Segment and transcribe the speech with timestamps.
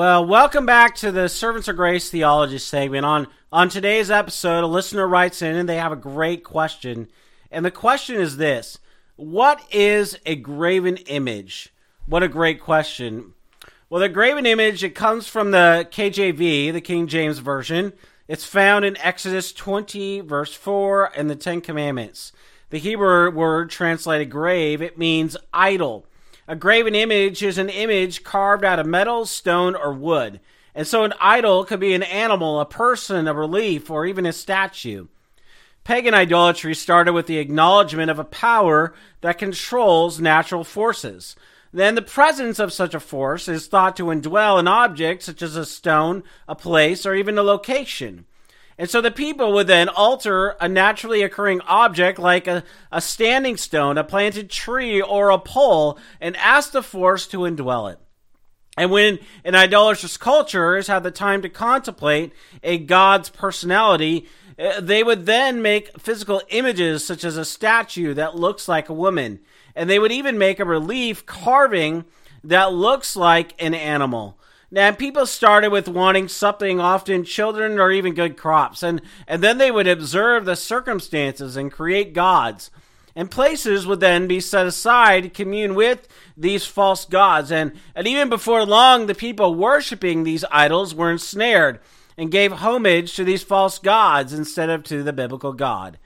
[0.00, 3.04] Well, welcome back to the Servants of Grace Theology segment.
[3.04, 7.08] On on today's episode, a listener writes in and they have a great question.
[7.50, 8.78] And the question is this
[9.16, 11.74] What is a graven image?
[12.06, 13.34] What a great question.
[13.90, 17.92] Well, the graven image, it comes from the KJV, the King James Version.
[18.26, 22.32] It's found in Exodus 20, verse 4, and the Ten Commandments.
[22.70, 26.06] The Hebrew word translated grave, it means idol.
[26.50, 30.40] A graven image is an image carved out of metal, stone, or wood.
[30.74, 34.32] And so an idol could be an animal, a person, a relief, or even a
[34.32, 35.06] statue.
[35.84, 41.36] Pagan idolatry started with the acknowledgement of a power that controls natural forces.
[41.72, 45.54] Then the presence of such a force is thought to indwell an object such as
[45.54, 48.26] a stone, a place, or even a location.
[48.80, 53.58] And so the people would then alter a naturally occurring object like a, a standing
[53.58, 57.98] stone, a planted tree, or a pole, and ask the force to indwell it.
[58.78, 64.80] And when an idolatrous culture has had the time to contemplate a god's personality, eh,
[64.80, 69.40] they would then make physical images such as a statue that looks like a woman.
[69.76, 72.06] And they would even make a relief carving
[72.44, 74.39] that looks like an animal.
[74.72, 79.58] Now, people started with wanting something, often children or even good crops, and, and then
[79.58, 82.70] they would observe the circumstances and create gods.
[83.16, 87.50] And places would then be set aside to commune with these false gods.
[87.50, 91.80] And, and even before long, the people worshiping these idols were ensnared
[92.16, 95.98] and gave homage to these false gods instead of to the biblical God.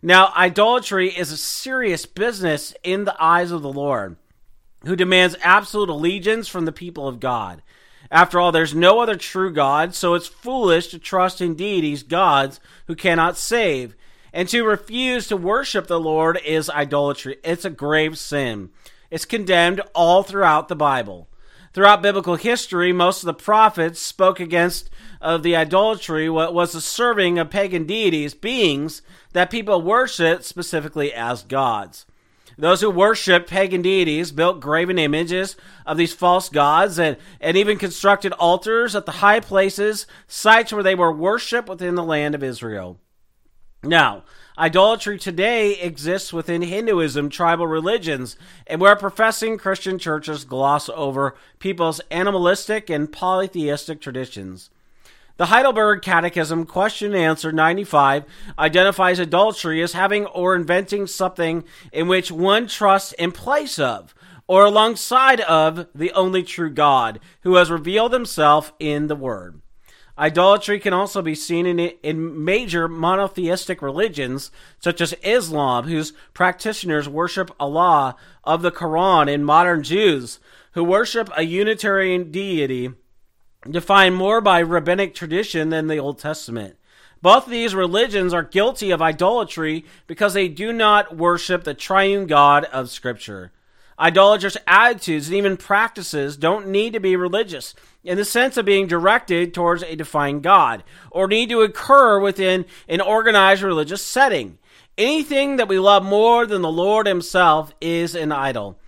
[0.00, 4.16] Now, idolatry is a serious business in the eyes of the Lord,
[4.84, 7.62] who demands absolute allegiance from the people of God.
[8.14, 12.60] After all, there's no other true God, so it's foolish to trust in deities, gods
[12.86, 13.96] who cannot save.
[14.32, 17.38] And to refuse to worship the Lord is idolatry.
[17.42, 18.70] It's a grave sin.
[19.10, 21.28] It's condemned all throughout the Bible.
[21.72, 26.80] Throughout biblical history, most of the prophets spoke against of the idolatry what was the
[26.80, 32.06] serving of pagan deities, beings that people worship specifically as gods.
[32.56, 37.78] Those who worshiped pagan deities built graven images of these false gods and, and even
[37.78, 42.44] constructed altars at the high places, sites where they were worshipped within the land of
[42.44, 43.00] Israel.
[43.82, 44.24] Now,
[44.56, 52.00] idolatry today exists within Hinduism, tribal religions, and where professing Christian churches gloss over people's
[52.10, 54.70] animalistic and polytheistic traditions.
[55.36, 58.24] The Heidelberg Catechism, question and answer 95,
[58.56, 64.14] identifies adultery as having or inventing something in which one trusts in place of
[64.46, 69.60] or alongside of the only true God, who has revealed himself in the Word.
[70.16, 77.08] Idolatry can also be seen in, in major monotheistic religions, such as Islam, whose practitioners
[77.08, 78.14] worship Allah
[78.44, 80.38] of the Quran, and modern Jews,
[80.72, 82.92] who worship a Unitarian deity
[83.70, 86.76] defined more by rabbinic tradition than the Old Testament.
[87.22, 92.64] Both these religions are guilty of idolatry because they do not worship the triune God
[92.66, 93.50] of Scripture.
[93.98, 98.86] Idolatrous attitudes and even practices don't need to be religious in the sense of being
[98.86, 104.58] directed towards a defined God or need to occur within an organized religious setting.
[104.98, 108.78] Anything that we love more than the Lord Himself is an idol.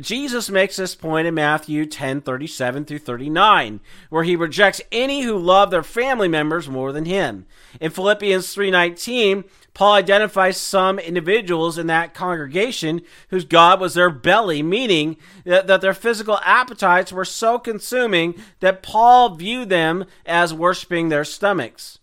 [0.00, 5.36] Jesus makes this point in Matthew 10 37 through 39, where he rejects any who
[5.36, 7.44] love their family members more than him.
[7.78, 9.44] In Philippians 3:19,
[9.74, 15.82] Paul identifies some individuals in that congregation whose God was their belly, meaning that, that
[15.82, 21.98] their physical appetites were so consuming that Paul viewed them as worshiping their stomachs.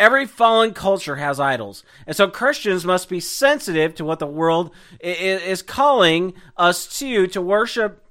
[0.00, 1.84] Every fallen culture has idols.
[2.06, 7.42] And so Christians must be sensitive to what the world is calling us to, to
[7.42, 8.02] worship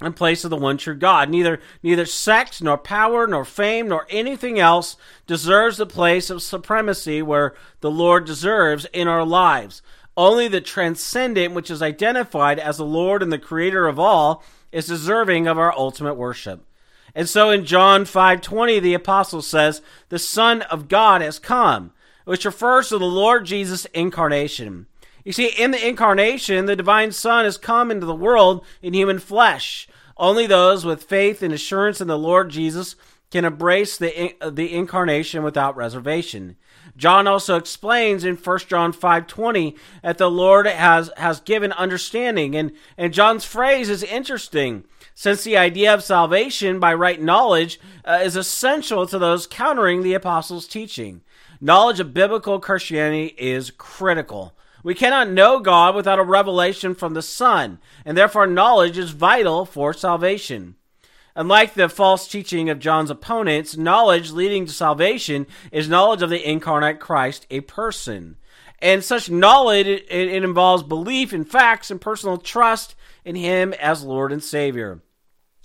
[0.00, 1.28] in place of the one true God.
[1.28, 4.96] Neither, neither sex, nor power, nor fame, nor anything else
[5.26, 9.82] deserves the place of supremacy where the Lord deserves in our lives.
[10.16, 14.86] Only the transcendent, which is identified as the Lord and the creator of all, is
[14.86, 16.64] deserving of our ultimate worship.
[17.14, 21.92] And so in John 5:20 the apostle says, "The Son of God has come,"
[22.24, 24.86] which refers to the Lord Jesus incarnation.
[25.24, 29.18] You see, in the incarnation, the divine Son has come into the world in human
[29.18, 29.88] flesh.
[30.16, 32.94] Only those with faith and assurance in the Lord Jesus
[33.34, 36.54] can embrace the, the incarnation without reservation.
[36.96, 42.70] John also explains in 1 John 5:20 that the Lord has has given understanding and
[42.96, 44.84] and John's phrase is interesting
[45.16, 50.14] since the idea of salvation by right knowledge uh, is essential to those countering the
[50.14, 51.20] apostles' teaching.
[51.60, 54.56] Knowledge of biblical Christianity is critical.
[54.84, 59.64] We cannot know God without a revelation from the Son, and therefore knowledge is vital
[59.64, 60.76] for salvation.
[61.36, 66.48] Unlike the false teaching of John's opponents, knowledge leading to salvation is knowledge of the
[66.48, 68.36] incarnate Christ, a person.
[68.80, 72.94] And such knowledge, it, it involves belief in facts and personal trust
[73.24, 75.00] in Him as Lord and Savior.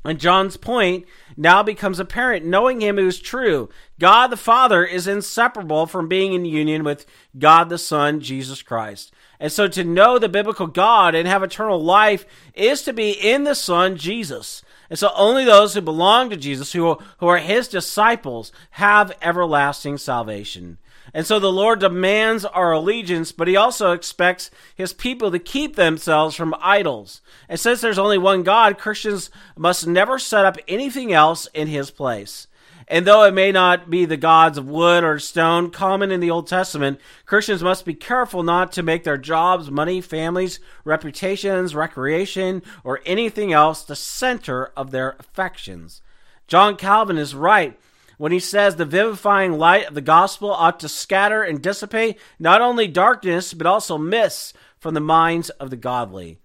[0.05, 1.05] And John's point
[1.35, 2.45] now becomes apparent.
[2.45, 3.69] Knowing him is true.
[3.99, 7.05] God the Father is inseparable from being in union with
[7.37, 9.13] God the Son, Jesus Christ.
[9.39, 13.45] And so to know the biblical God and have eternal life is to be in
[13.45, 14.63] the Son, Jesus.
[14.89, 19.97] And so only those who belong to Jesus, who, who are his disciples, have everlasting
[19.97, 20.77] salvation.
[21.13, 25.75] And so the Lord demands our allegiance, but he also expects his people to keep
[25.75, 27.21] themselves from idols.
[27.47, 31.91] And since there's only one God, Christians must never set up anything else in his
[31.91, 32.47] place.
[32.91, 36.31] And though it may not be the gods of wood or stone common in the
[36.31, 42.63] Old Testament, Christians must be careful not to make their jobs, money, families, reputations, recreation,
[42.83, 46.01] or anything else the center of their affections.
[46.47, 47.79] John Calvin is right
[48.17, 52.59] when he says the vivifying light of the gospel ought to scatter and dissipate not
[52.59, 56.39] only darkness, but also mists from the minds of the godly.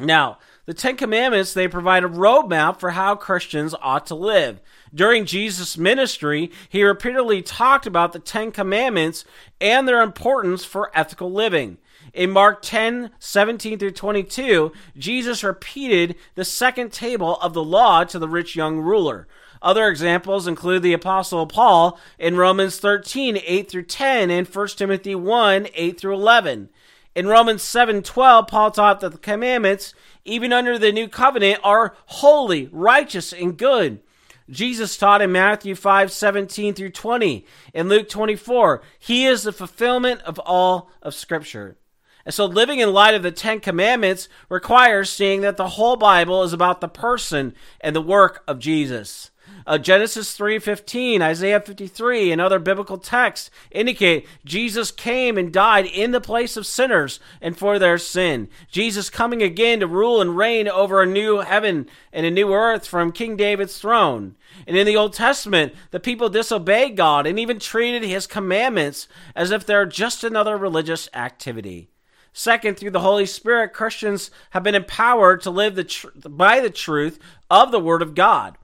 [0.00, 4.60] Now, the Ten Commandments, they provide a roadmap for how Christians ought to live.
[4.94, 9.24] During Jesus' ministry, he repeatedly talked about the Ten Commandments
[9.60, 11.78] and their importance for ethical living.
[12.14, 18.18] In Mark 10, 17 through 22, Jesus repeated the second table of the law to
[18.18, 19.28] the rich young ruler.
[19.62, 25.14] Other examples include the Apostle Paul in Romans 13, 8 through 10, and 1 Timothy
[25.14, 26.68] 1, 8 through 11.
[27.14, 29.94] In Romans 7:12, Paul taught that the commandments,
[30.24, 34.00] even under the new covenant, are holy, righteous, and good.
[34.48, 37.46] Jesus taught in Matthew 5:17 through 20.
[37.74, 41.76] In Luke 24, he is the fulfillment of all of scripture.
[42.24, 46.42] And so living in light of the 10 commandments requires seeing that the whole Bible
[46.44, 49.31] is about the person and the work of Jesus.
[49.66, 56.10] Uh, Genesis 3:15, Isaiah 53, and other biblical texts indicate Jesus came and died in
[56.10, 58.48] the place of sinners and for their sin.
[58.70, 62.86] Jesus coming again to rule and reign over a new heaven and a new earth
[62.86, 64.36] from King David's throne.
[64.66, 69.50] And in the Old Testament, the people disobeyed God and even treated his commandments as
[69.50, 71.88] if they're just another religious activity.
[72.32, 76.70] Second, through the Holy Spirit, Christians have been empowered to live the tr- by the
[76.70, 77.18] truth
[77.50, 78.56] of the Word of God.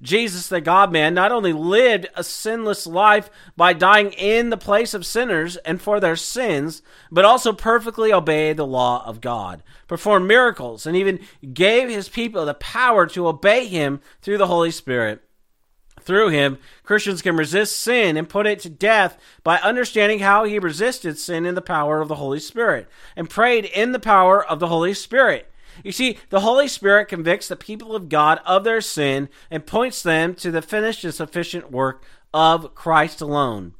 [0.00, 4.94] Jesus, the God man, not only lived a sinless life by dying in the place
[4.94, 10.26] of sinners and for their sins, but also perfectly obeyed the law of God, performed
[10.26, 11.20] miracles, and even
[11.52, 15.22] gave his people the power to obey him through the Holy Spirit.
[16.00, 20.58] Through him, Christians can resist sin and put it to death by understanding how he
[20.58, 24.60] resisted sin in the power of the Holy Spirit and prayed in the power of
[24.60, 25.50] the Holy Spirit.
[25.82, 30.02] You see, the Holy Spirit convicts the people of God of their sin and points
[30.02, 33.74] them to the finished and sufficient work of Christ alone.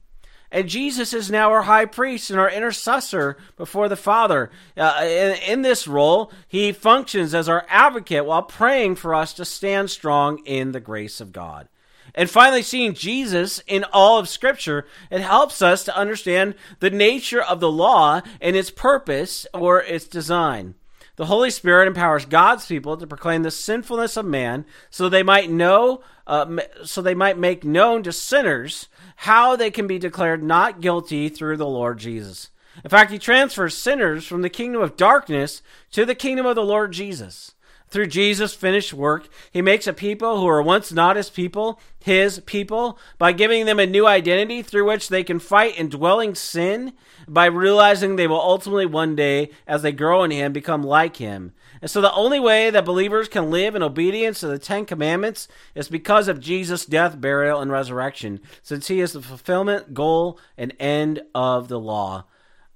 [0.54, 4.52] And Jesus is now our high priest and our intercessor before the Father.
[4.76, 9.44] Uh, in, in this role, he functions as our advocate while praying for us to
[9.44, 11.68] stand strong in the grace of God.
[12.14, 17.42] And finally, seeing Jesus in all of Scripture, it helps us to understand the nature
[17.42, 20.76] of the law and its purpose or its design.
[21.16, 25.48] The Holy Spirit empowers God's people to proclaim the sinfulness of man, so they might
[25.50, 30.80] know, uh, so they might make known to sinners how they can be declared not
[30.80, 32.50] guilty through the Lord Jesus.
[32.82, 36.64] In fact, He transfers sinners from the kingdom of darkness to the kingdom of the
[36.64, 37.53] Lord Jesus.
[37.94, 42.40] Through Jesus' finished work, he makes a people who were once not his people, his
[42.40, 46.94] people, by giving them a new identity through which they can fight indwelling sin,
[47.28, 51.52] by realizing they will ultimately one day, as they grow in him, become like him.
[51.80, 55.46] And so the only way that believers can live in obedience to the Ten Commandments
[55.76, 60.74] is because of Jesus' death, burial, and resurrection, since he is the fulfillment, goal, and
[60.80, 62.24] end of the law.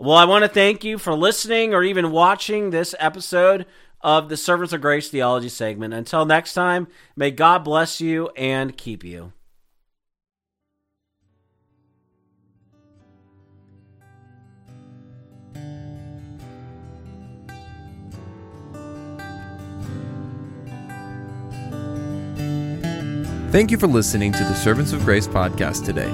[0.00, 3.66] Well, I want to thank you for listening or even watching this episode
[4.00, 5.94] of the Servants of Grace Theology segment.
[5.94, 9.32] Until next time, may God bless you and keep you.
[23.50, 26.10] Thank you for listening to the Servants of Grace podcast today.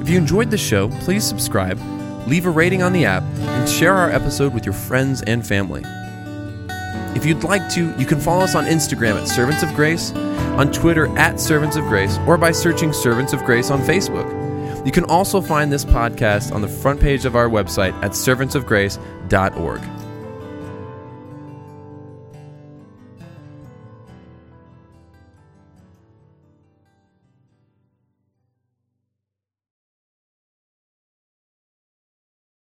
[0.00, 1.80] If you enjoyed the show, please subscribe,
[2.28, 5.82] leave a rating on the app, and share our episode with your friends and family.
[7.16, 10.70] If you'd like to, you can follow us on Instagram at Servants of Grace, on
[10.70, 14.26] Twitter at Servants of Grace, or by searching Servants of Grace on Facebook.
[14.84, 20.05] You can also find this podcast on the front page of our website at servantsofgrace.org.